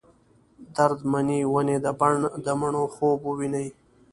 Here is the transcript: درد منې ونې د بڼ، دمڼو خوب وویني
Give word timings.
درد 0.75 0.99
منې 1.11 1.39
ونې 1.53 1.77
د 1.85 1.87
بڼ، 1.99 2.13
دمڼو 2.45 2.83
خوب 2.93 3.19
وویني 3.29 3.65